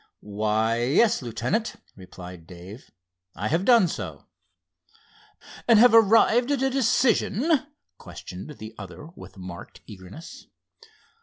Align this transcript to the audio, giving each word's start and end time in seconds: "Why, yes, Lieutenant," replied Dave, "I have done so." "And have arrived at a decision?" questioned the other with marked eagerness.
"Why, 0.23 0.81
yes, 0.81 1.21
Lieutenant," 1.21 1.75
replied 1.95 2.47
Dave, 2.47 2.89
"I 3.35 3.49
have 3.49 3.65
done 3.65 3.87
so." 3.87 4.25
"And 5.67 5.77
have 5.77 5.93
arrived 5.93 6.49
at 6.49 6.63
a 6.63 6.71
decision?" 6.71 7.67
questioned 7.99 8.49
the 8.57 8.73
other 8.79 9.09
with 9.15 9.37
marked 9.37 9.81
eagerness. 9.85 10.47